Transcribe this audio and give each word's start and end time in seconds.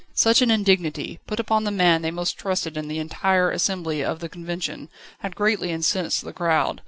Such 0.15 0.41
an 0.41 0.49
indignity, 0.49 1.19
put 1.27 1.39
upon 1.39 1.63
the 1.63 1.69
man 1.69 2.01
they 2.01 2.09
most 2.09 2.35
trusted 2.35 2.75
in 2.75 2.87
the 2.87 2.97
entire 2.97 3.51
assembly 3.51 4.03
of 4.03 4.19
the 4.19 4.29
Convention, 4.29 4.89
had 5.19 5.35
greatly 5.35 5.69
incensed 5.69 6.23
the 6.23 6.33
crowd. 6.33 6.79